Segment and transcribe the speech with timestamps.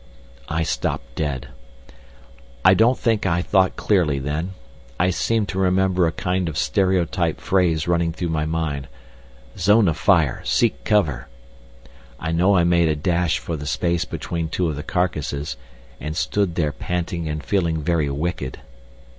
[0.49, 1.49] I stopped dead.
[2.65, 4.55] I don't think I thought clearly then.
[4.99, 8.87] I seem to remember a kind of stereotyped phrase running through my mind:
[9.59, 11.27] "Zone of fire, seek cover!"
[12.19, 15.55] I know I made a dash for the space between two of the carcasses,
[15.99, 18.59] and stood there panting and feeling very wicked.